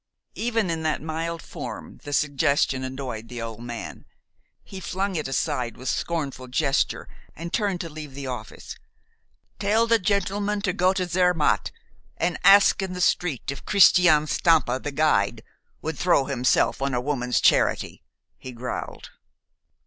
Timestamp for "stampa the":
14.25-14.91